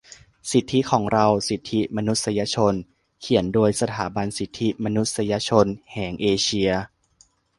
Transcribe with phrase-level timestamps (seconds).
[0.51, 2.73] สิทธิของเรา สิทธิมนุษยชน
[3.21, 6.71] เขียนโดยสถาบันสิทธิมนุษยชนแหงเอเชีย